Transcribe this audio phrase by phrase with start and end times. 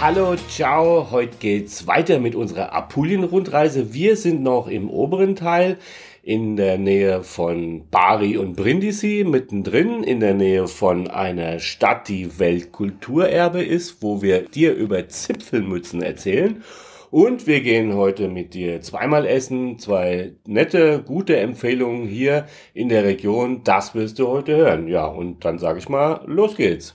[0.00, 1.10] Hallo, ciao.
[1.10, 3.92] Heute geht's weiter mit unserer Apulien-Rundreise.
[3.92, 5.76] Wir sind noch im oberen Teil
[6.22, 12.38] in der Nähe von Bari und Brindisi, mittendrin in der Nähe von einer Stadt, die
[12.38, 16.64] Weltkulturerbe ist, wo wir dir über Zipfelmützen erzählen.
[17.10, 23.04] Und wir gehen heute mit dir zweimal essen, zwei nette, gute Empfehlungen hier in der
[23.04, 23.64] Region.
[23.64, 24.88] Das wirst du heute hören.
[24.88, 26.94] Ja, und dann sage ich mal, los geht's.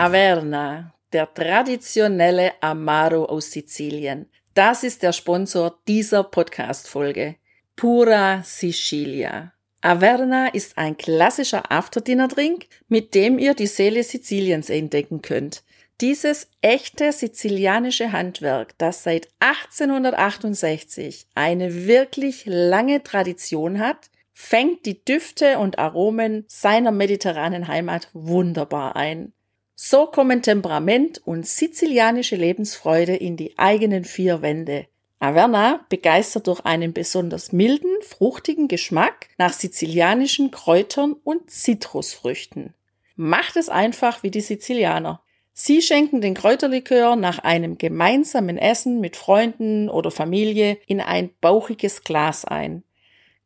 [0.00, 4.30] Averna, der traditionelle Amaro aus Sizilien.
[4.54, 7.36] Das ist der Sponsor dieser Podcast-Folge.
[7.76, 9.52] Pura Sicilia.
[9.82, 15.64] Averna ist ein klassischer Afterdinner-Drink, mit dem ihr die Seele Siziliens entdecken könnt.
[16.00, 25.58] Dieses echte sizilianische Handwerk, das seit 1868 eine wirklich lange Tradition hat, fängt die Düfte
[25.58, 29.34] und Aromen seiner mediterranen Heimat wunderbar ein.
[29.82, 34.84] So kommen Temperament und sizilianische Lebensfreude in die eigenen vier Wände.
[35.20, 42.74] Averna begeistert durch einen besonders milden, fruchtigen Geschmack nach sizilianischen Kräutern und Zitrusfrüchten.
[43.16, 45.22] Macht es einfach wie die Sizilianer.
[45.54, 52.04] Sie schenken den Kräuterlikör nach einem gemeinsamen Essen mit Freunden oder Familie in ein bauchiges
[52.04, 52.82] Glas ein.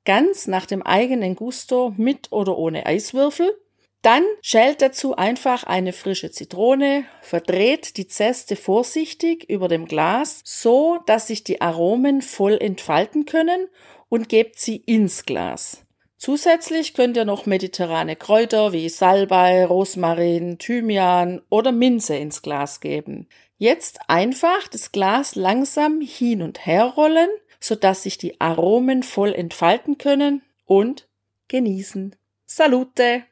[0.04, 3.56] Ganz nach dem eigenen Gusto mit oder ohne Eiswürfel
[4.04, 10.98] dann schält dazu einfach eine frische Zitrone, verdreht die Zeste vorsichtig über dem Glas, so
[11.06, 13.68] dass sich die Aromen voll entfalten können
[14.08, 15.84] und gebt sie ins Glas.
[16.18, 23.28] Zusätzlich könnt ihr noch mediterrane Kräuter wie Salbei, Rosmarin, Thymian oder Minze ins Glas geben.
[23.58, 27.28] Jetzt einfach das Glas langsam hin und her rollen,
[27.60, 31.08] sodass sich die Aromen voll entfalten können und
[31.48, 32.16] genießen.
[32.46, 33.24] Salute!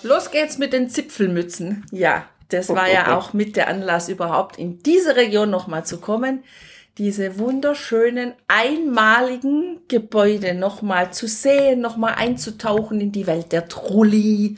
[0.04, 1.86] Los geht's mit den Zipfelmützen.
[1.92, 6.44] Ja, das war ja auch mit der Anlass überhaupt in diese Region nochmal zu kommen
[7.00, 14.58] diese wunderschönen, einmaligen Gebäude nochmal zu sehen, nochmal einzutauchen in die Welt der Trulli,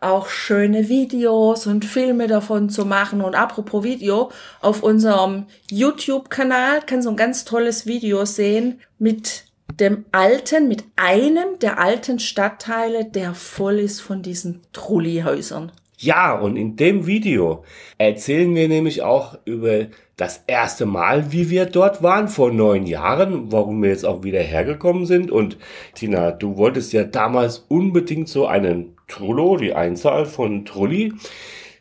[0.00, 3.20] auch schöne Videos und Filme davon zu machen.
[3.20, 9.44] Und apropos Video, auf unserem YouTube-Kanal kann so ein ganz tolles Video sehen mit
[9.80, 15.72] dem alten, mit einem der alten Stadtteile, der voll ist von diesen Trulli-Häusern.
[15.98, 17.64] Ja, und in dem Video
[17.98, 19.86] erzählen wir nämlich auch über
[20.22, 24.38] das erste Mal, wie wir dort waren vor neun Jahren, warum wir jetzt auch wieder
[24.38, 25.32] hergekommen sind.
[25.32, 25.58] Und
[25.96, 31.12] Tina, du wolltest ja damals unbedingt so einen Trullo, die Einzahl von Trulli,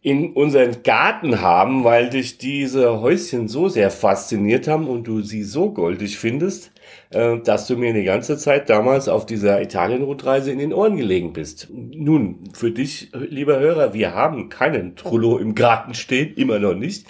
[0.01, 5.43] in unseren Garten haben, weil dich diese Häuschen so sehr fasziniert haben und du sie
[5.43, 6.71] so goldig findest,
[7.11, 11.33] äh, dass du mir die ganze Zeit damals auf dieser Italien-Rundreise in den Ohren gelegen
[11.33, 11.67] bist.
[11.71, 17.05] Nun, für dich, lieber Hörer, wir haben keinen Trullo im Garten stehen, immer noch nicht.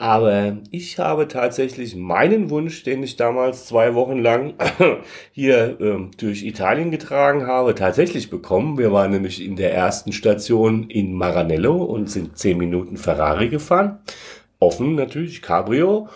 [0.00, 4.54] Aber ich habe tatsächlich meinen Wunsch, den ich damals zwei Wochen lang
[5.32, 8.78] hier ähm, durch Italien getragen habe, tatsächlich bekommen.
[8.78, 13.98] Wir waren nämlich in der ersten Station in Maranello und sind zehn Minuten Ferrari gefahren.
[14.58, 16.08] Offen natürlich, Cabrio.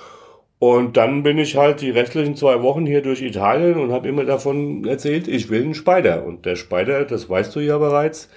[0.58, 4.24] Und dann bin ich halt die restlichen zwei Wochen hier durch Italien und habe immer
[4.24, 6.24] davon erzählt, ich will einen Spider.
[6.24, 8.30] Und der Spider, das weißt du ja bereits,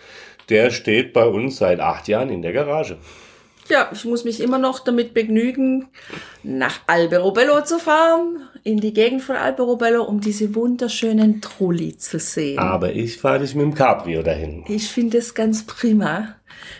[0.49, 2.97] der steht bei uns seit acht Jahren in der Garage.
[3.69, 5.87] Ja, ich muss mich immer noch damit begnügen,
[6.43, 12.59] nach Alberobello zu fahren, in die Gegend von Alberobello, um diese wunderschönen Trulli zu sehen.
[12.59, 14.63] Aber ich fahre dich mit dem Cabrio dahin.
[14.67, 16.35] Ich finde es ganz prima,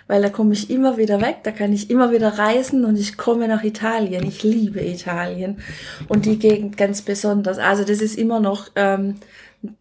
[0.07, 3.17] weil da komme ich immer wieder weg, da kann ich immer wieder reisen und ich
[3.17, 4.25] komme nach Italien.
[4.25, 5.59] Ich liebe Italien
[6.07, 7.57] und die Gegend ganz besonders.
[7.57, 9.15] Also das ist immer noch ähm,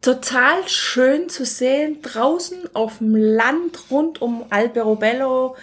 [0.00, 5.54] total schön zu sehen, draußen auf dem Land rund um Alberobello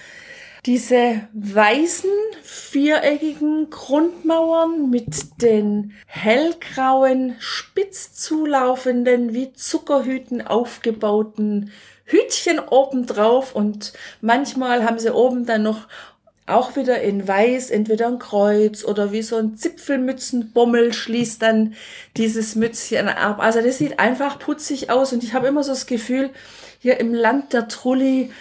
[0.65, 2.09] diese weißen,
[2.41, 11.71] viereckigen Grundmauern mit den hellgrauen, spitz zulaufenden, wie Zuckerhüten aufgebauten
[12.05, 15.87] Hütchen obendrauf und manchmal haben sie oben dann noch
[16.45, 21.73] auch wieder in weiß, entweder ein Kreuz oder wie so ein Zipfelmützenbommel schließt dann
[22.17, 23.39] dieses Mützchen ab.
[23.39, 26.31] Also das sieht einfach putzig aus und ich habe immer so das Gefühl,
[26.79, 28.31] hier im Land der Trulli,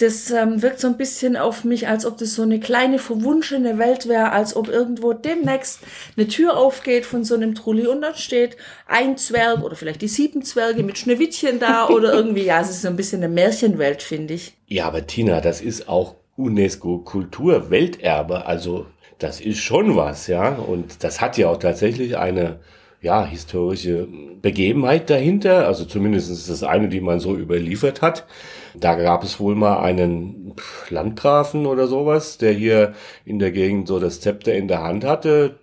[0.00, 3.78] das ähm, wirkt so ein bisschen auf mich, als ob das so eine kleine verwunschene
[3.78, 5.80] Welt wäre, als ob irgendwo demnächst
[6.16, 8.56] eine Tür aufgeht von so einem Trulli und dann steht
[8.86, 12.82] ein Zwerg oder vielleicht die sieben Zwerge mit Schneewittchen da oder irgendwie, ja, es ist
[12.82, 14.54] so ein bisschen eine Märchenwelt, finde ich.
[14.66, 18.46] Ja, aber Tina, das ist auch UNESCO-Kulturwelterbe.
[18.46, 18.86] Also
[19.18, 20.54] das ist schon was, ja.
[20.54, 22.60] Und das hat ja auch tatsächlich eine
[23.02, 24.08] ja, historische
[24.40, 25.66] Begebenheit dahinter.
[25.66, 28.26] Also zumindest ist das eine, die man so überliefert hat.
[28.74, 30.54] Da gab es wohl mal einen
[30.88, 32.94] Landgrafen oder sowas, der hier
[33.24, 35.58] in der Gegend so das Zepter in der Hand hatte.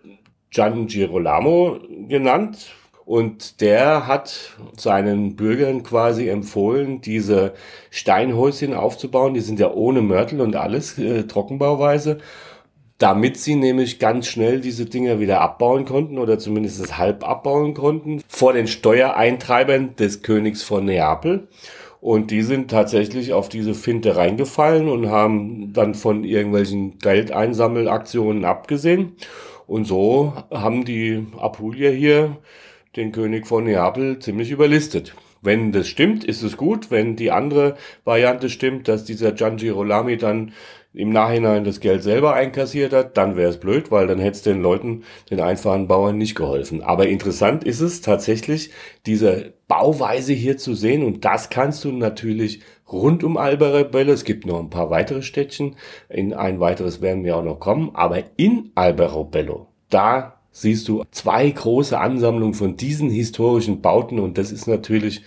[0.50, 2.58] Gian Girolamo genannt,
[3.08, 7.54] und der hat seinen Bürgern quasi empfohlen, diese
[7.90, 9.34] Steinhäuschen aufzubauen.
[9.34, 12.18] Die sind ja ohne Mörtel und alles, äh, Trockenbauweise.
[12.98, 18.22] Damit sie nämlich ganz schnell diese Dinger wieder abbauen konnten oder zumindest halb abbauen konnten
[18.28, 21.48] vor den Steuereintreibern des Königs von Neapel.
[22.00, 29.14] Und die sind tatsächlich auf diese Finte reingefallen und haben dann von irgendwelchen Geldeinsammelaktionen abgesehen.
[29.66, 32.38] Und so haben die Apulier hier
[32.96, 35.16] den König von Neapel ziemlich überlistet.
[35.42, 36.90] Wenn das stimmt, ist es gut.
[36.90, 40.54] Wenn die andere Variante stimmt, dass dieser Gian Girolami dann
[40.98, 44.42] im Nachhinein das Geld selber einkassiert hat, dann wäre es blöd, weil dann hätte es
[44.42, 46.82] den Leuten, den einfachen Bauern nicht geholfen.
[46.82, 48.72] Aber interessant ist es tatsächlich,
[49.06, 52.62] diese Bauweise hier zu sehen und das kannst du natürlich
[52.92, 54.12] rund um Alberobello.
[54.12, 55.76] Es gibt noch ein paar weitere Städtchen.
[56.10, 57.92] In ein weiteres werden wir auch noch kommen.
[57.94, 64.52] Aber in Alberobello, da siehst du zwei große Ansammlungen von diesen historischen Bauten und das
[64.52, 65.22] ist natürlich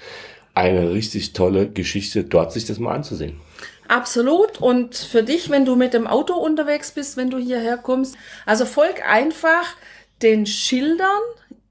[0.52, 3.36] eine richtig tolle Geschichte, dort sich das mal anzusehen.
[3.90, 4.58] Absolut.
[4.60, 8.14] Und für dich, wenn du mit dem Auto unterwegs bist, wenn du hierher kommst,
[8.46, 9.74] also folg einfach
[10.22, 11.20] den Schildern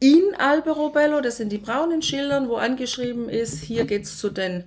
[0.01, 1.21] in Alberobello.
[1.21, 4.65] Das sind die braunen Schildern, wo angeschrieben ist, hier geht's zu den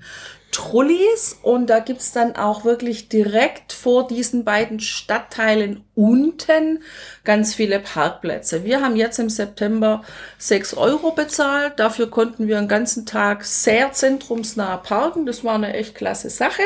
[0.52, 6.82] Trullis und da gibt's dann auch wirklich direkt vor diesen beiden Stadtteilen unten
[7.24, 8.62] ganz viele Parkplätze.
[8.62, 10.02] Wir haben jetzt im September
[10.36, 11.80] sechs Euro bezahlt.
[11.80, 15.24] Dafür konnten wir einen ganzen Tag sehr zentrumsnah parken.
[15.24, 16.62] Das war eine echt klasse Sache.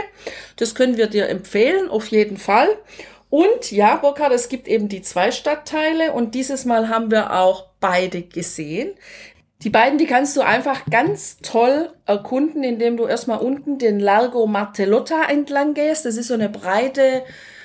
[0.57, 2.69] Das können wir dir empfehlen, auf jeden Fall.
[3.31, 7.67] Und ja, Burkhard, es gibt eben die zwei Stadtteile und dieses Mal haben wir auch
[7.81, 8.95] beide gesehen.
[9.63, 14.47] Die beiden, die kannst du einfach ganz toll erkunden, indem du erstmal unten den Largo
[14.47, 16.05] Martellotta entlang gehst.
[16.05, 17.23] Das ist so eine breite,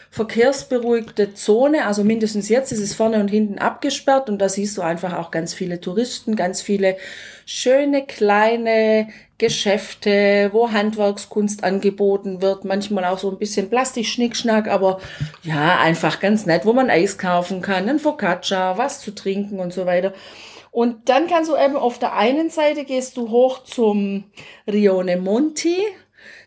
[0.09, 1.85] verkehrsberuhigte Zone.
[1.85, 5.31] Also mindestens jetzt ist es vorne und hinten abgesperrt und da siehst du einfach auch
[5.31, 6.97] ganz viele Touristen, ganz viele
[7.45, 9.07] schöne kleine
[9.37, 14.99] Geschäfte, wo Handwerkskunst angeboten wird, manchmal auch so ein bisschen Plastikschnickschnack, aber
[15.43, 19.73] ja, einfach ganz nett, wo man Eis kaufen kann, ein Focaccia, was zu trinken und
[19.73, 20.13] so weiter.
[20.71, 24.23] Und dann kannst du eben auf der einen Seite gehst du hoch zum
[24.71, 25.77] Rione Monti.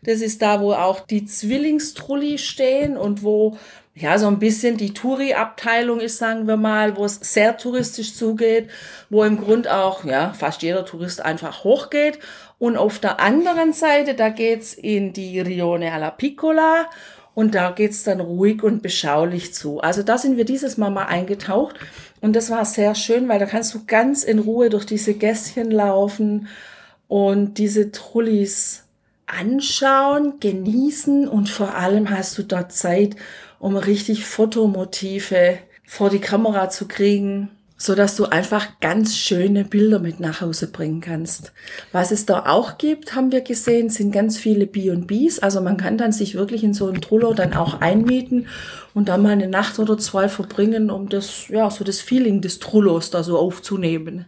[0.03, 3.57] Das ist da, wo auch die Zwillingstrulli stehen und wo
[3.93, 8.69] ja so ein bisschen die Touri-Abteilung ist, sagen wir mal, wo es sehr touristisch zugeht,
[9.09, 12.19] wo im Grund auch ja fast jeder Tourist einfach hochgeht.
[12.57, 16.87] Und auf der anderen Seite, da geht's in die Rione alla Piccola
[17.33, 19.79] und da geht's dann ruhig und beschaulich zu.
[19.81, 21.75] Also da sind wir dieses Mal mal eingetaucht
[22.25, 25.69] und das war sehr schön, weil da kannst du ganz in Ruhe durch diese Gässchen
[25.69, 26.47] laufen
[27.07, 28.85] und diese Trullis
[29.27, 33.15] anschauen, genießen und vor allem hast du dort Zeit,
[33.59, 39.99] um richtig Fotomotive vor die Kamera zu kriegen so dass du einfach ganz schöne Bilder
[39.99, 41.51] mit nach Hause bringen kannst.
[41.91, 45.39] Was es da auch gibt, haben wir gesehen, sind ganz viele B&Bs.
[45.39, 48.47] Also man kann dann sich wirklich in so einen Trullo dann auch einmieten
[48.93, 52.59] und dann mal eine Nacht oder zwei verbringen, um das, ja, so das Feeling des
[52.59, 54.25] Trullos da so aufzunehmen.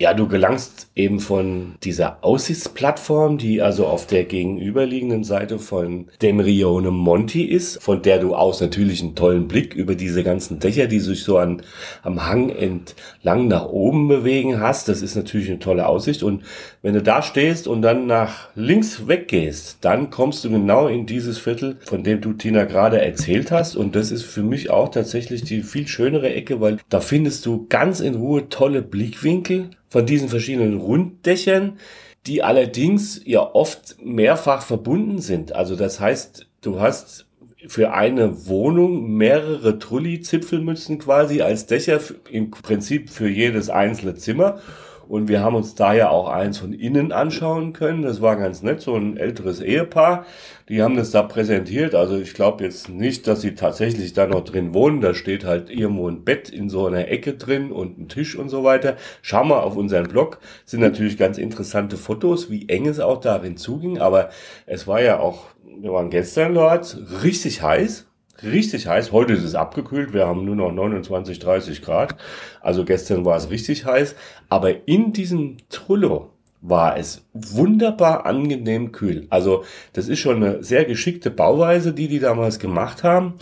[0.00, 6.38] Ja, du gelangst eben von dieser Aussichtsplattform, die also auf der gegenüberliegenden Seite von dem
[6.38, 10.86] Rione Monti ist, von der du aus natürlich einen tollen Blick über diese ganzen Dächer,
[10.86, 11.62] die sich so an,
[12.04, 14.88] am Hang entlang nach oben bewegen hast.
[14.88, 16.22] Das ist natürlich eine tolle Aussicht.
[16.22, 16.44] Und
[16.80, 21.38] wenn du da stehst und dann nach links weggehst, dann kommst du genau in dieses
[21.38, 23.74] Viertel, von dem du Tina gerade erzählt hast.
[23.74, 27.66] Und das ist für mich auch tatsächlich die viel schönere Ecke, weil da findest du
[27.68, 31.78] ganz in Ruhe tolle Blickwinkel von diesen verschiedenen Runddächern,
[32.26, 35.52] die allerdings ja oft mehrfach verbunden sind.
[35.52, 37.26] Also das heißt, du hast
[37.66, 44.60] für eine Wohnung mehrere Trulli-Zipfelmützen quasi als Dächer im Prinzip für jedes einzelne Zimmer.
[45.08, 48.02] Und wir haben uns da ja auch eins von innen anschauen können.
[48.02, 50.26] Das war ganz nett, so ein älteres Ehepaar.
[50.68, 51.94] Die haben das da präsentiert.
[51.94, 55.00] Also ich glaube jetzt nicht, dass sie tatsächlich da noch drin wohnen.
[55.00, 58.50] Da steht halt irgendwo ein Bett in so einer Ecke drin und ein Tisch und
[58.50, 58.96] so weiter.
[59.22, 60.40] Schau mal auf unseren Blog.
[60.64, 63.98] Das sind natürlich ganz interessante Fotos, wie eng es auch darin zuging.
[63.98, 64.28] Aber
[64.66, 65.46] es war ja auch,
[65.80, 68.07] wir waren gestern dort, richtig heiß
[68.42, 69.12] richtig heiß.
[69.12, 70.12] Heute ist es abgekühlt.
[70.12, 72.16] Wir haben nur noch 29, 30 Grad.
[72.60, 74.14] Also gestern war es richtig heiß.
[74.48, 76.30] Aber in diesem Trullo
[76.60, 79.26] war es wunderbar angenehm kühl.
[79.30, 83.34] Also das ist schon eine sehr geschickte Bauweise, die die damals gemacht haben.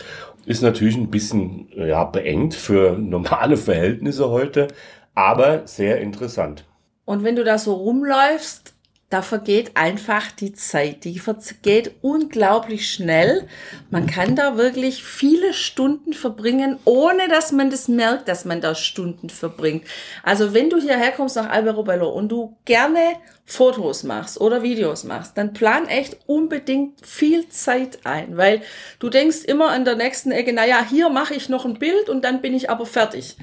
[0.44, 4.68] Ist natürlich ein bisschen ja, beengt für normale Verhältnisse heute,
[5.14, 6.64] aber sehr interessant.
[7.04, 8.75] Und wenn du da so rumläufst,
[9.08, 11.04] da vergeht einfach die Zeit.
[11.04, 13.46] Die vergeht unglaublich schnell.
[13.88, 18.74] Man kann da wirklich viele Stunden verbringen, ohne dass man das merkt, dass man da
[18.74, 19.84] Stunden verbringt.
[20.24, 22.98] Also wenn du hierher kommst nach Albero Bello und du gerne
[23.44, 28.60] Fotos machst oder Videos machst, dann plan echt unbedingt viel Zeit ein, weil
[28.98, 32.24] du denkst immer an der nächsten Ecke, naja, hier mache ich noch ein Bild und
[32.24, 33.36] dann bin ich aber fertig.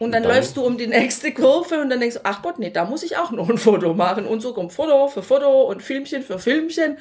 [0.00, 2.58] Und dann, dann, läufst du um die nächste Kurve und dann denkst du, ach Gott,
[2.58, 4.24] nee, da muss ich auch noch ein Foto machen.
[4.26, 6.96] Und so kommt Foto für Foto und Filmchen für Filmchen.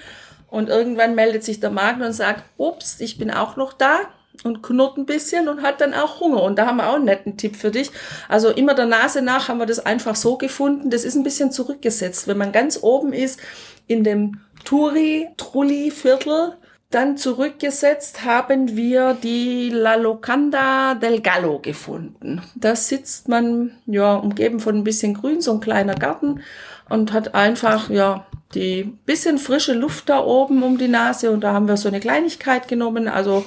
[0.49, 3.99] Und irgendwann meldet sich der Magen und sagt, ups, ich bin auch noch da
[4.43, 6.43] und knurrt ein bisschen und hat dann auch Hunger.
[6.43, 7.89] Und da haben wir auch einen netten Tipp für dich.
[8.27, 10.89] Also immer der Nase nach haben wir das einfach so gefunden.
[10.89, 12.27] Das ist ein bisschen zurückgesetzt.
[12.27, 13.39] Wenn man ganz oben ist
[13.87, 16.57] in dem Turi-Trulli-Viertel,
[16.89, 22.41] dann zurückgesetzt haben wir die La Locanda del Gallo gefunden.
[22.55, 26.41] Da sitzt man, ja, umgeben von ein bisschen Grün, so ein kleiner Garten
[26.89, 31.53] und hat einfach, ja, die bisschen frische Luft da oben um die Nase und da
[31.53, 33.45] haben wir so eine Kleinigkeit genommen, also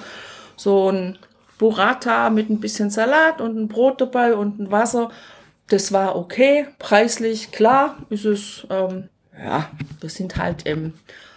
[0.56, 1.18] so ein
[1.58, 5.10] Burrata mit ein bisschen Salat und ein Brot dabei und ein Wasser.
[5.66, 9.68] Das war okay, preislich, klar ist es, ähm, ja,
[10.00, 10.92] wir sind halt im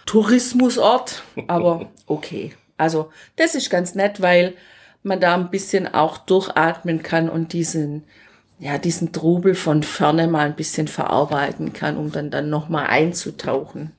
[0.06, 2.52] Tourismusort, aber okay.
[2.78, 4.54] Also das ist ganz nett, weil
[5.02, 8.04] man da ein bisschen auch durchatmen kann und diesen,
[8.58, 13.92] ja, diesen Trubel von ferne mal ein bisschen verarbeiten kann, um dann, dann nochmal einzutauchen.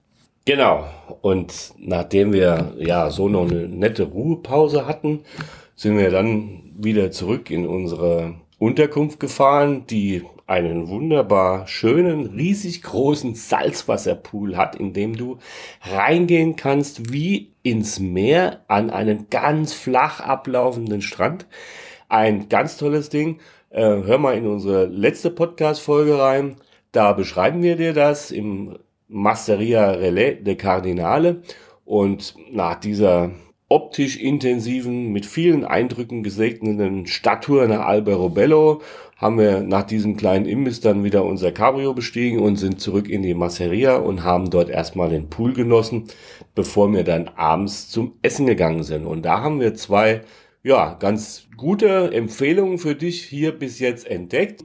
[0.46, 0.86] Genau.
[1.22, 5.24] Und nachdem wir ja so noch eine nette Ruhepause hatten,
[5.76, 13.36] sind wir dann wieder zurück in unsere Unterkunft gefahren, die einen wunderbar schönen, riesig großen
[13.36, 15.38] Salzwasserpool hat, in dem du
[15.82, 21.46] reingehen kannst wie ins Meer an einen ganz flach ablaufenden Strand.
[22.08, 23.40] Ein ganz tolles Ding.
[23.70, 26.56] Äh, hör mal in unsere letzte Podcast-Folge rein.
[26.94, 31.42] Da beschreiben wir dir das im Masteria Relais de Cardinale.
[31.84, 33.32] Und nach dieser
[33.70, 38.82] optisch intensiven, mit vielen Eindrücken gesegneten Stadttour nach Alberobello
[39.18, 43.24] haben wir nach diesem kleinen Imbiss dann wieder unser Cabrio bestiegen und sind zurück in
[43.24, 46.06] die Masseria und haben dort erstmal den Pool genossen,
[46.54, 49.06] bevor wir dann abends zum Essen gegangen sind.
[49.06, 50.22] Und da haben wir zwei,
[50.64, 54.64] ja, ganz gute Empfehlungen für dich hier bis jetzt entdeckt.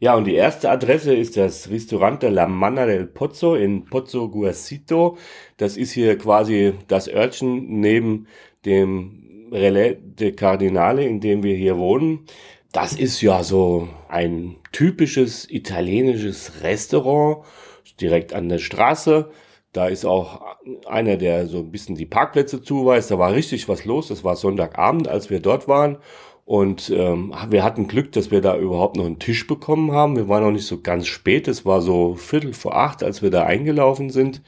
[0.00, 5.16] Ja, und die erste Adresse ist das Restaurante La Manna del Pozzo in Pozzo Guasito.
[5.58, 8.26] Das ist hier quasi das Örtchen neben
[8.64, 12.26] dem Relais de Cardinale, in dem wir hier wohnen.
[12.72, 17.44] Das ist ja so ein typisches italienisches Restaurant
[18.00, 19.30] direkt an der Straße.
[19.74, 23.10] Da ist auch einer, der so ein bisschen die Parkplätze zuweist.
[23.10, 24.08] Da war richtig was los.
[24.08, 25.98] Das war Sonntagabend, als wir dort waren.
[26.46, 30.16] Und ähm, wir hatten Glück, dass wir da überhaupt noch einen Tisch bekommen haben.
[30.16, 31.48] Wir waren noch nicht so ganz spät.
[31.48, 34.42] Es war so Viertel vor acht, als wir da eingelaufen sind.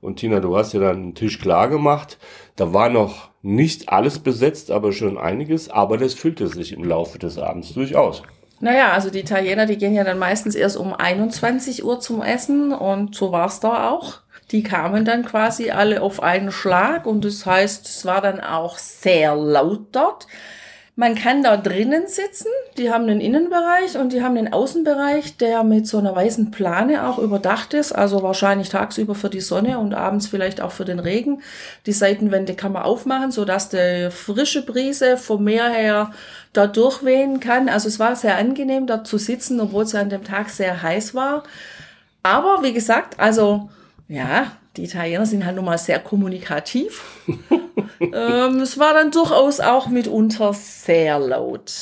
[0.00, 2.18] Und Tina, du hast ja dann einen Tisch klar gemacht.
[2.56, 5.68] Da war noch nicht alles besetzt, aber schon einiges.
[5.68, 8.22] Aber das füllte sich im Laufe des Abends durchaus.
[8.60, 12.72] Naja, also die Italiener, die gehen ja dann meistens erst um 21 Uhr zum Essen
[12.72, 14.20] und so war es da auch.
[14.50, 18.78] Die kamen dann quasi alle auf einen Schlag und das heißt, es war dann auch
[18.78, 20.26] sehr laut dort.
[20.98, 22.48] Man kann da drinnen sitzen.
[22.78, 27.06] Die haben einen Innenbereich und die haben einen Außenbereich, der mit so einer weißen Plane
[27.06, 27.92] auch überdacht ist.
[27.92, 31.42] Also wahrscheinlich tagsüber für die Sonne und abends vielleicht auch für den Regen.
[31.84, 36.12] Die Seitenwände kann man aufmachen, sodass die frische Brise vom Meer her
[36.54, 37.68] da durchwehen kann.
[37.68, 41.14] Also es war sehr angenehm, dort zu sitzen, obwohl es an dem Tag sehr heiß
[41.14, 41.42] war.
[42.22, 43.68] Aber wie gesagt, also
[44.08, 47.02] ja, die Italiener sind halt nun mal sehr kommunikativ.
[48.00, 51.72] ähm, es war dann durchaus auch mitunter sehr laut.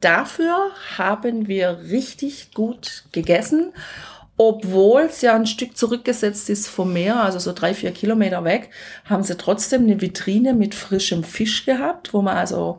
[0.00, 3.72] Dafür haben wir richtig gut gegessen
[4.38, 8.70] obwohl es ja ein Stück zurückgesetzt ist vom Meer, also so drei, vier Kilometer weg,
[9.04, 12.78] haben sie trotzdem eine Vitrine mit frischem Fisch gehabt, wo man also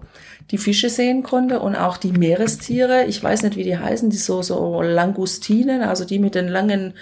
[0.51, 3.03] die Fische sehen konnte und auch die Meerestiere.
[3.05, 6.95] Ich weiß nicht, wie die heißen, die so, so Langustinen, also die mit den langen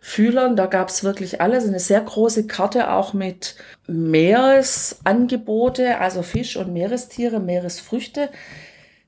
[0.00, 0.54] Fühlern.
[0.56, 1.66] Da gab es wirklich alles.
[1.66, 8.28] Eine sehr große Karte auch mit Meeresangebote, also Fisch und Meerestiere, Meeresfrüchte.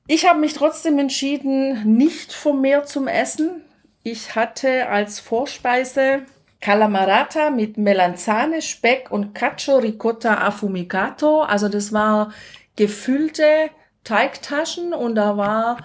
[0.07, 3.64] Ich habe mich trotzdem entschieden, nicht vom Meer zum Essen.
[4.07, 6.27] Ich hatte als Vorspeise
[6.61, 11.41] Calamarata mit Melanzane, Speck und Cacio Ricotta Affumicato.
[11.41, 12.31] Also das war
[12.75, 13.71] gefüllte
[14.03, 15.77] Teigtaschen und da war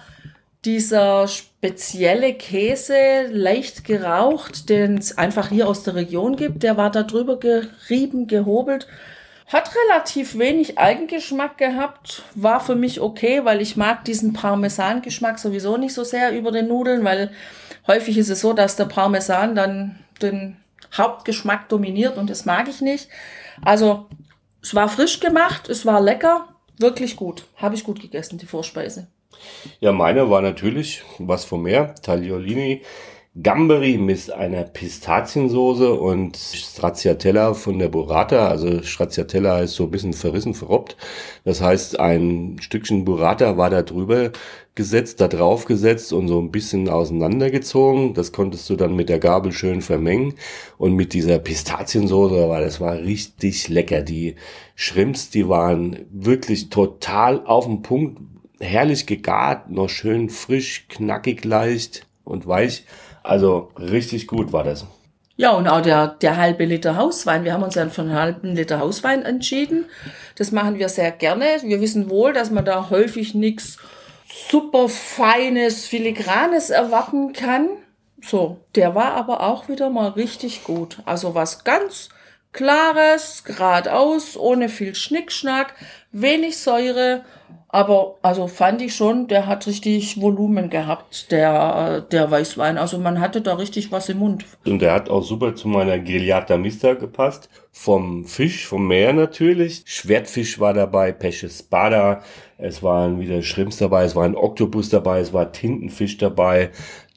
[0.65, 6.61] dieser spezielle Käse leicht geraucht, den es einfach hier aus der Region gibt.
[6.61, 8.87] Der war da drüber gerieben, gehobelt.
[9.51, 15.75] Hat relativ wenig Eigengeschmack gehabt, war für mich okay, weil ich mag diesen Parmesan-Geschmack sowieso
[15.75, 17.31] nicht so sehr über den Nudeln, weil
[17.85, 20.55] häufig ist es so, dass der Parmesan dann den
[20.95, 23.09] Hauptgeschmack dominiert und das mag ich nicht.
[23.61, 24.05] Also
[24.61, 27.43] es war frisch gemacht, es war lecker, wirklich gut.
[27.57, 29.07] Habe ich gut gegessen, die Vorspeise.
[29.81, 32.83] Ja, meine war natürlich was vom Meer, Tagliolini
[33.41, 38.49] Gamberi mit einer Pistaziensoße und Stracciatella von der Burrata.
[38.49, 40.97] Also Stracciatella ist so ein bisschen verrissen, verrobbt.
[41.45, 44.31] Das heißt, ein Stückchen Burrata war da drüber
[44.75, 48.13] gesetzt, da drauf gesetzt und so ein bisschen auseinandergezogen.
[48.15, 50.33] Das konntest du dann mit der Gabel schön vermengen.
[50.77, 54.01] Und mit dieser Pistaziensoße war das war richtig lecker.
[54.01, 54.35] Die
[54.75, 58.19] Shrimps, die waren wirklich total auf den Punkt.
[58.59, 62.83] Herrlich gegart, noch schön frisch, knackig leicht und weich.
[63.23, 64.85] Also richtig gut war das.
[65.37, 67.43] Ja, und auch der, der halbe Liter Hauswein.
[67.43, 69.85] Wir haben uns dann für einen halben Liter Hauswein entschieden.
[70.35, 71.45] Das machen wir sehr gerne.
[71.63, 73.77] Wir wissen wohl, dass man da häufig nichts
[74.49, 77.69] super feines, filigranes erwarten kann.
[78.21, 80.99] So, der war aber auch wieder mal richtig gut.
[81.05, 82.09] Also was ganz
[82.53, 85.73] Klares, geradeaus, ohne viel Schnickschnack,
[86.11, 87.23] wenig Säure
[87.73, 92.77] aber also fand ich schon, der hat richtig Volumen gehabt, der, der Weißwein.
[92.77, 94.45] Also man hatte da richtig was im Mund.
[94.65, 97.49] Und der hat auch super zu meiner Grigliata Mista gepasst.
[97.71, 99.83] Vom Fisch, vom Meer natürlich.
[99.85, 102.23] Schwertfisch war dabei, Pesce Spada.
[102.57, 106.71] Es waren wieder Shrimps dabei, es war ein Oktopus dabei, es war Tintenfisch dabei.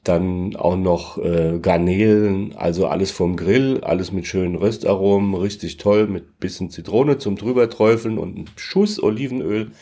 [0.04, 6.06] Dann auch noch äh, Garnelen, also alles vom Grill, alles mit schönen Röstaromen, richtig toll,
[6.06, 9.72] mit bisschen Zitrone zum drüberträufeln und einem Schuss Olivenöl.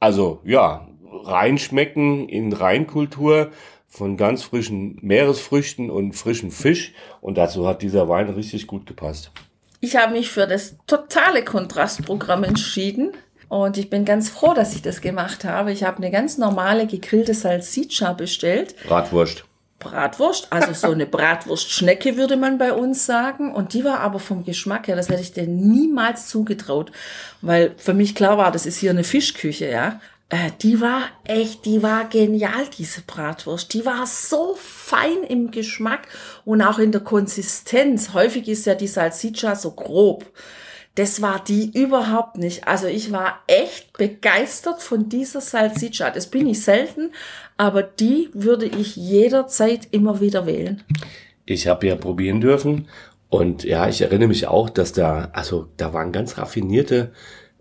[0.00, 0.86] Also ja,
[1.24, 3.50] reinschmecken in Reinkultur
[3.88, 6.92] von ganz frischen Meeresfrüchten und frischem Fisch.
[7.20, 9.32] Und dazu hat dieser Wein richtig gut gepasst.
[9.80, 13.12] Ich habe mich für das totale Kontrastprogramm entschieden.
[13.48, 15.72] Und ich bin ganz froh, dass ich das gemacht habe.
[15.72, 18.74] Ich habe eine ganz normale gegrillte Salsiccia bestellt.
[18.86, 19.47] Bratwurst.
[19.78, 23.54] Bratwurst, also so eine Bratwurstschnecke würde man bei uns sagen.
[23.54, 26.92] Und die war aber vom Geschmack her, das hätte ich dir niemals zugetraut,
[27.40, 30.00] weil für mich klar war, das ist hier eine Fischküche, ja.
[30.30, 33.72] Äh, die war echt, die war genial, diese Bratwurst.
[33.72, 36.08] Die war so fein im Geschmack
[36.44, 38.12] und auch in der Konsistenz.
[38.12, 40.26] Häufig ist ja die Salsiccia so grob.
[40.96, 42.66] Das war die überhaupt nicht.
[42.66, 46.10] Also ich war echt begeistert von dieser Salsiccia.
[46.10, 47.12] Das bin ich selten,
[47.58, 50.82] aber die würde ich jederzeit immer wieder wählen.
[51.44, 52.88] Ich habe ja probieren dürfen
[53.28, 57.12] und ja, ich erinnere mich auch, dass da, also da waren ganz raffinierte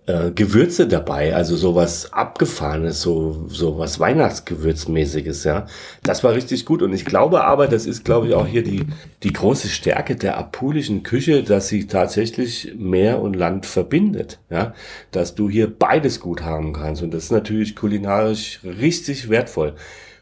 [0.08, 5.66] äh, Gewürze dabei, also sowas abgefahrenes, so sowas Weihnachtsgewürzmäßiges, ja.
[6.02, 8.86] Das war richtig gut und ich glaube aber, das ist glaube ich auch hier die
[9.24, 14.74] die große Stärke der apulischen Küche, dass sie tatsächlich Meer und Land verbindet, ja,
[15.12, 19.76] dass du hier beides gut haben kannst und das ist natürlich kulinarisch richtig wertvoll.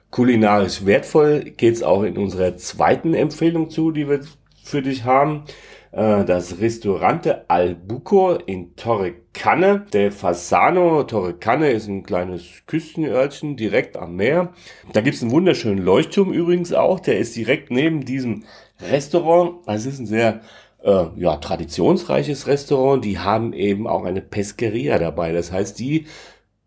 [0.10, 4.22] Kulinarisch wertvoll geht's auch in unserer zweiten Empfehlung zu, die wir
[4.64, 5.44] für dich haben.
[5.96, 9.86] Äh, das Restaurante Albuco in Torrecanne.
[9.94, 14.52] Der Fasano Torrecanne ist ein kleines Küstenörtchen direkt am Meer.
[14.92, 17.00] Da gibt's einen wunderschönen Leuchtturm übrigens auch.
[17.00, 18.44] Der ist direkt neben diesem
[18.82, 19.60] Restaurant.
[19.68, 20.42] Es ist ein sehr
[20.84, 23.06] äh, ja, traditionsreiches Restaurant.
[23.06, 25.32] Die haben eben auch eine Pesqueria dabei.
[25.32, 26.08] Das heißt, die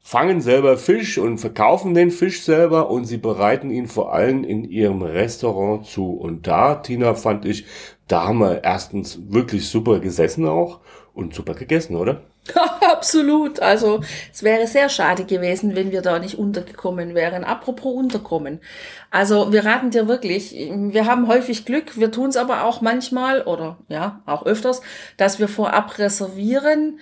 [0.09, 4.65] fangen selber Fisch und verkaufen den Fisch selber und sie bereiten ihn vor allem in
[4.65, 6.13] ihrem Restaurant zu.
[6.13, 7.67] Und da, Tina, fand ich,
[8.07, 10.81] da haben wir erstens wirklich super gesessen auch
[11.13, 12.23] und super gegessen, oder?
[12.81, 13.61] Absolut.
[13.61, 14.01] Also
[14.33, 17.45] es wäre sehr schade gewesen, wenn wir da nicht untergekommen wären.
[17.45, 18.61] Apropos unterkommen.
[19.11, 23.43] Also wir raten dir wirklich, wir haben häufig Glück, wir tun es aber auch manchmal
[23.43, 24.81] oder ja, auch öfters,
[25.19, 26.99] dass wir vorab reservieren.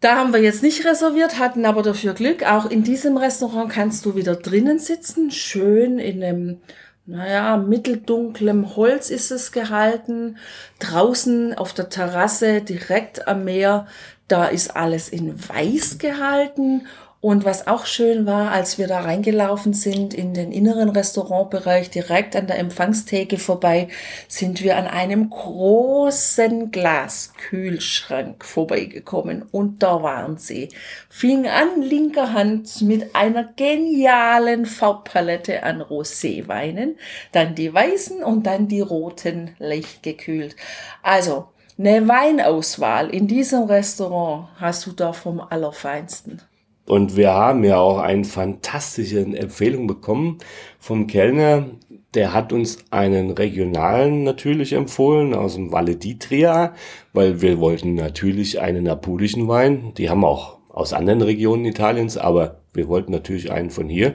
[0.00, 2.44] Da haben wir jetzt nicht reserviert, hatten aber dafür Glück.
[2.44, 6.60] Auch in diesem Restaurant kannst du wieder drinnen sitzen, schön in einem
[7.06, 10.38] naja, mitteldunklem Holz ist es gehalten.
[10.80, 13.86] Draußen auf der Terrasse direkt am Meer,
[14.28, 16.86] da ist alles in weiß gehalten
[17.22, 22.36] und was auch schön war, als wir da reingelaufen sind in den inneren Restaurantbereich, direkt
[22.36, 23.88] an der Empfangstheke vorbei,
[24.28, 29.46] sind wir an einem großen Glaskühlschrank vorbeigekommen.
[29.50, 30.68] Und da waren sie.
[31.08, 36.96] Fing an linker Hand mit einer genialen Farbpalette an Roséweinen,
[37.32, 40.54] dann die weißen und dann die roten leicht gekühlt.
[41.02, 41.48] Also,
[41.78, 46.42] eine Weinauswahl in diesem Restaurant hast du da vom Allerfeinsten.
[46.86, 50.38] Und wir haben ja auch eine fantastische Empfehlung bekommen
[50.78, 51.66] vom Kellner.
[52.14, 56.72] Der hat uns einen regionalen natürlich empfohlen aus dem Valle d'Itria,
[57.12, 59.92] weil wir wollten natürlich einen apulischen Wein.
[59.98, 64.14] Die haben auch aus anderen Regionen Italiens, aber wir wollten natürlich einen von hier.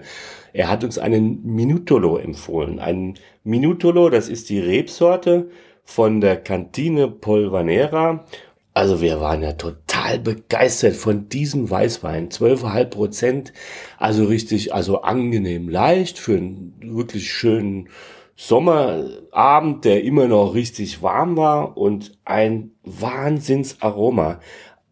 [0.53, 2.79] Er hat uns einen Minutolo empfohlen.
[2.79, 5.49] Ein Minutolo, das ist die Rebsorte
[5.84, 8.25] von der Cantine Polvanera
[8.73, 9.80] also wir waren ja total
[10.17, 12.30] begeistert von diesem Weißwein.
[12.30, 13.54] 12,5 Prozent.
[13.97, 17.89] Also richtig, also angenehm leicht für einen wirklich schönen
[18.36, 24.39] Sommerabend, der immer noch richtig warm war und ein Wahnsinnsaroma.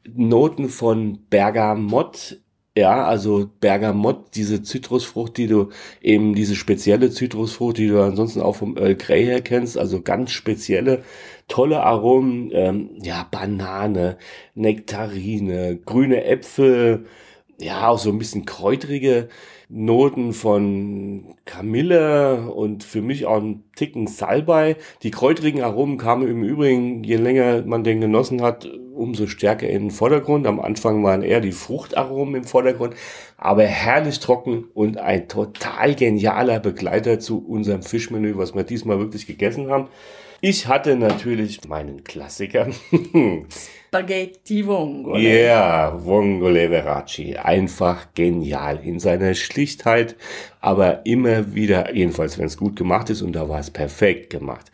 [0.07, 2.37] Noten von Bergamott
[2.79, 5.69] ja, also Bergamott, diese Zitrusfrucht, die du
[6.01, 10.31] eben, diese spezielle Zitrusfrucht, die du ansonsten auch vom Earl Grey her kennst, also ganz
[10.31, 11.03] spezielle,
[11.49, 14.17] tolle Aromen, ähm, ja, Banane,
[14.55, 17.05] Nektarine, grüne Äpfel,
[17.59, 19.27] ja, auch so ein bisschen kräutrige
[19.71, 24.77] Noten von Kamille und für mich auch ein Ticken Salbei.
[25.03, 29.83] Die kräutrigen Aromen kamen im Übrigen, je länger man den genossen hat, umso stärker in
[29.83, 30.47] den Vordergrund.
[30.47, 32.95] Am Anfang waren eher die Fruchtaromen im Vordergrund,
[33.37, 39.27] aber herrlich trocken und ein total genialer Begleiter zu unserem Fischmenü, was wir diesmal wirklich
[39.27, 39.87] gegessen haben.
[40.41, 42.67] Ich hatte natürlich meinen Klassiker.
[43.87, 45.19] Spaghetti Vongole.
[45.19, 47.35] Ja, yeah, Vongole Verace.
[47.43, 50.15] Einfach genial in seiner Schlichtheit,
[50.61, 54.71] aber immer wieder, jedenfalls wenn es gut gemacht ist und da war es perfekt gemacht.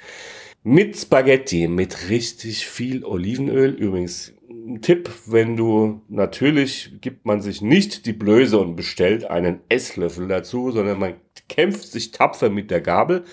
[0.64, 3.72] Mit Spaghetti, mit richtig viel Olivenöl.
[3.72, 9.62] Übrigens, ein Tipp, wenn du, natürlich gibt man sich nicht die Blöße und bestellt einen
[9.70, 11.14] Esslöffel dazu, sondern man
[11.48, 13.24] kämpft sich tapfer mit der Gabel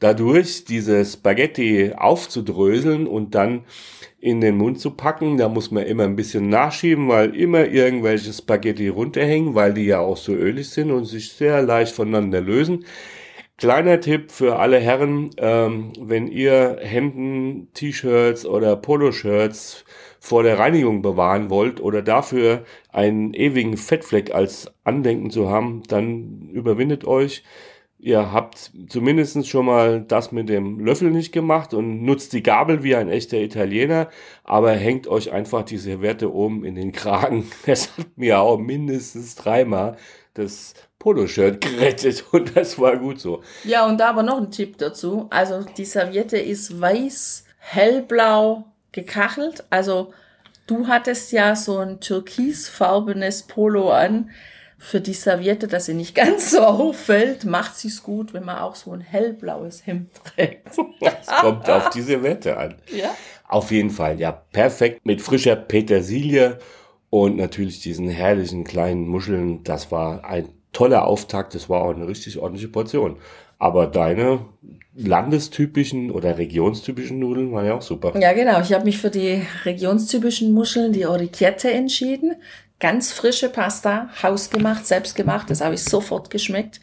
[0.00, 3.64] dadurch diese Spaghetti aufzudröseln und dann
[4.18, 5.36] in den Mund zu packen.
[5.36, 10.00] Da muss man immer ein bisschen nachschieben, weil immer irgendwelche Spaghetti runterhängen, weil die ja
[10.00, 12.84] auch so ölig sind und sich sehr leicht voneinander lösen.
[13.56, 19.84] Kleiner Tipp für alle Herren, ähm, wenn ihr Hemden, T-Shirts oder Poloshirts
[20.18, 26.48] vor der Reinigung bewahren wollt oder dafür einen ewigen Fettfleck als Andenken zu haben, dann
[26.52, 27.42] überwindet euch
[28.02, 32.82] ihr habt zumindest schon mal das mit dem Löffel nicht gemacht und nutzt die Gabel
[32.82, 34.08] wie ein echter Italiener,
[34.44, 37.50] aber hängt euch einfach die Serviette oben in den Kragen.
[37.66, 39.96] Das hat mir auch mindestens dreimal
[40.34, 43.42] das Poloshirt gerettet und das war gut so.
[43.64, 45.26] Ja, und da aber noch ein Tipp dazu.
[45.30, 49.64] Also die Serviette ist weiß, hellblau gekachelt.
[49.70, 50.12] Also
[50.66, 54.30] du hattest ja so ein türkisfarbenes Polo an
[54.82, 58.58] für die Serviette, dass sie nicht ganz so auffällt, macht sie es gut, wenn man
[58.58, 60.68] auch so ein hellblaues Hemd trägt.
[61.00, 62.74] Das kommt auf die Serviette an.
[62.90, 63.14] Ja.
[63.46, 66.58] Auf jeden Fall, ja, perfekt mit frischer Petersilie
[67.08, 69.62] und natürlich diesen herrlichen kleinen Muscheln.
[69.64, 73.16] Das war ein toller Auftakt, das war auch eine richtig ordentliche Portion.
[73.58, 74.46] Aber deine
[74.94, 78.18] landestypischen oder regionstypischen Nudeln waren ja auch super.
[78.18, 78.60] Ja, genau.
[78.60, 82.36] Ich habe mich für die regionstypischen Muscheln, die Orichette, entschieden
[82.80, 85.50] ganz frische Pasta, hausgemacht, selbstgemacht.
[85.50, 86.80] Das habe ich sofort geschmeckt.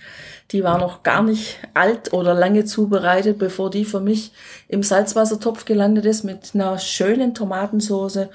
[0.52, 4.32] Die war noch gar nicht alt oder lange zubereitet, bevor die für mich
[4.70, 8.30] im Salzwassertopf gelandet ist mit einer schönen Tomatensauce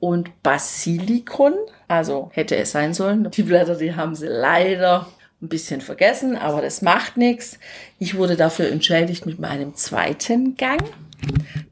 [0.00, 1.54] und Basilikon.
[1.88, 3.30] Also hätte es sein sollen.
[3.30, 5.06] Die Blätter, die haben sie leider
[5.40, 7.58] ein bisschen vergessen, aber das macht nichts.
[7.98, 10.82] Ich wurde dafür entschädigt mit meinem zweiten Gang.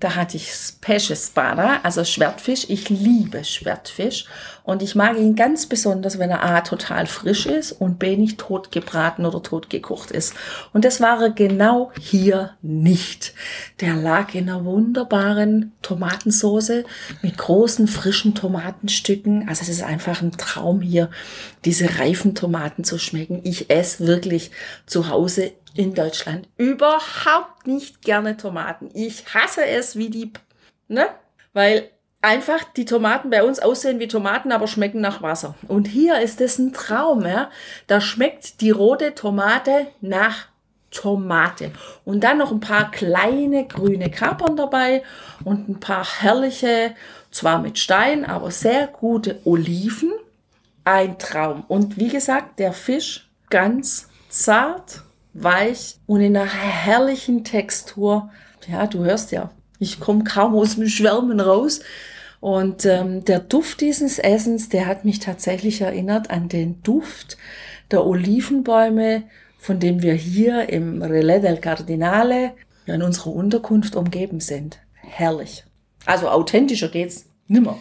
[0.00, 0.50] Da hatte ich
[0.80, 2.66] Pesce Spada, also Schwertfisch.
[2.68, 4.26] Ich liebe Schwertfisch
[4.64, 8.38] und ich mag ihn ganz besonders, wenn er A total frisch ist und B nicht
[8.38, 10.34] tot gebraten oder tot gekocht ist.
[10.72, 13.34] Und das war er genau hier nicht.
[13.80, 16.84] Der lag in einer wunderbaren Tomatensauce
[17.22, 19.48] mit großen frischen Tomatenstücken.
[19.48, 21.10] Also es ist einfach ein Traum hier,
[21.64, 23.40] diese reifen Tomaten zu schmecken.
[23.44, 24.50] Ich esse wirklich
[24.86, 28.90] zu Hause in Deutschland überhaupt nicht gerne Tomaten.
[28.94, 30.32] Ich hasse es wie die,
[30.88, 31.06] ne?
[31.52, 35.54] Weil einfach die Tomaten bei uns aussehen wie Tomaten, aber schmecken nach Wasser.
[35.68, 37.50] Und hier ist es ein Traum, ja?
[37.86, 40.48] Da schmeckt die rote Tomate nach
[40.90, 41.72] Tomate.
[42.04, 45.02] Und dann noch ein paar kleine grüne Kapern dabei
[45.44, 46.94] und ein paar herrliche,
[47.30, 50.12] zwar mit Stein, aber sehr gute Oliven.
[50.84, 51.64] Ein Traum.
[51.68, 55.02] Und wie gesagt, der Fisch ganz zart,
[55.34, 58.30] weich und in einer herrlichen Textur.
[58.68, 61.80] Ja, du hörst ja, ich komme kaum aus dem Schwärmen raus.
[62.40, 67.36] Und ähm, der Duft dieses Essens, der hat mich tatsächlich erinnert an den Duft
[67.92, 69.24] der Olivenbäume,
[69.58, 72.52] von dem wir hier im Relais del Cardinale
[72.86, 74.80] in unserer Unterkunft umgeben sind.
[74.94, 75.64] Herrlich.
[76.04, 77.78] Also authentischer geht's nimmer.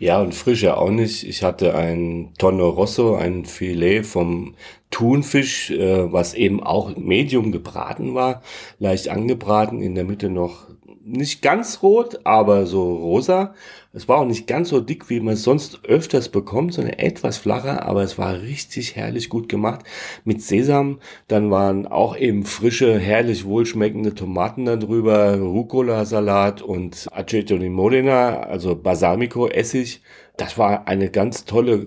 [0.00, 1.24] Ja, und frischer auch nicht.
[1.24, 4.54] Ich hatte ein Tonno Rosso, ein Filet vom
[4.90, 8.42] Thunfisch, äh, was eben auch medium gebraten war,
[8.78, 10.67] leicht angebraten, in der Mitte noch
[11.08, 13.54] nicht ganz rot, aber so rosa.
[13.92, 17.38] Es war auch nicht ganz so dick, wie man es sonst öfters bekommt, sondern etwas
[17.38, 19.84] flacher, aber es war richtig herrlich gut gemacht
[20.24, 21.00] mit Sesam.
[21.26, 28.76] Dann waren auch eben frische, herrlich wohlschmeckende Tomaten darüber, Rucola-Salat und Aceto di Modena, also
[28.76, 30.02] Balsamico-Essig.
[30.36, 31.86] Das war eine ganz tolle,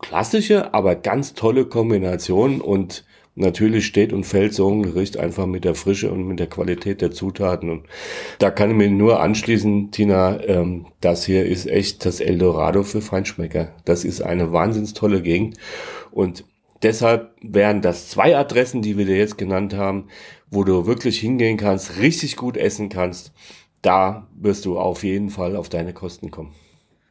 [0.00, 3.04] klassische, aber ganz tolle Kombination und
[3.34, 7.00] Natürlich steht und fällt so ein Gericht einfach mit der Frische und mit der Qualität
[7.00, 7.70] der Zutaten.
[7.70, 7.86] Und
[8.38, 13.00] da kann ich mir nur anschließen, Tina, ähm, das hier ist echt das Eldorado für
[13.00, 13.72] Feinschmecker.
[13.86, 15.56] Das ist eine wahnsinns tolle Gegend.
[16.10, 16.44] Und
[16.82, 20.08] deshalb wären das zwei Adressen, die wir dir jetzt genannt haben,
[20.50, 23.32] wo du wirklich hingehen kannst, richtig gut essen kannst.
[23.80, 26.52] Da wirst du auf jeden Fall auf deine Kosten kommen.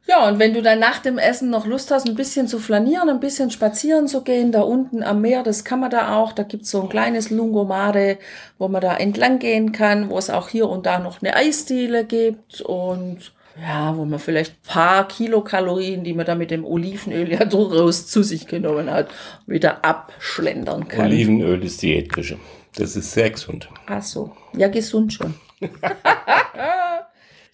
[0.08, 3.10] Ja, und wenn du dann nach dem Essen noch Lust hast, ein bisschen zu flanieren,
[3.10, 6.34] ein bisschen spazieren zu gehen, da unten am Meer, das kann man da auch.
[6.34, 8.18] Da gibt's so ein kleines Lungomare,
[8.58, 12.04] wo man da entlang gehen kann, wo es auch hier und da noch eine Eisdiele
[12.04, 17.46] gibt und ja, wo man vielleicht paar Kilokalorien, die man da mit dem Olivenöl ja
[17.46, 19.10] durchaus zu sich genommen hat,
[19.46, 21.08] wieder abschlendern kann.
[21.08, 22.38] Olivenöl ist Diätfrische.
[22.76, 23.70] Das ist sehr gesund.
[23.88, 24.32] Ach so.
[24.56, 25.36] Ja, gesund schon.
[25.60, 25.70] ja,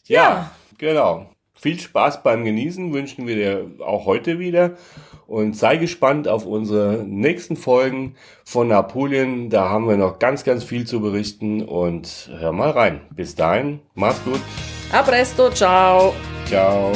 [0.05, 1.29] ja, genau.
[1.59, 4.73] Viel Spaß beim Genießen wünschen wir dir auch heute wieder
[5.25, 8.13] und sei gespannt auf unsere nächsten Folgen
[8.45, 9.49] von Napoleon.
[9.49, 13.01] Da haben wir noch ganz, ganz viel zu berichten und hör mal rein.
[13.09, 14.39] Bis dahin, mach's gut.
[14.91, 16.13] A presto, ciao.
[16.45, 16.91] Ciao.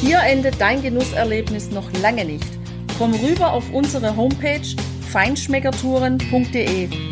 [0.00, 2.46] Hier endet dein Genusserlebnis noch lange nicht.
[2.98, 4.76] Komm rüber auf unsere Homepage
[5.10, 7.11] feinschmeckertouren.de